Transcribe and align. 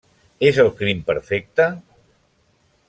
És 0.47 0.57
el 0.63 0.71
crim 0.79 1.03
perfecte? 1.11 1.69